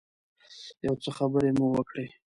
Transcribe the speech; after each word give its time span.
یو 0.85 0.95
څه 1.03 1.09
خبرې 1.17 1.51
مو 1.57 1.67
وکړې. 1.75 2.05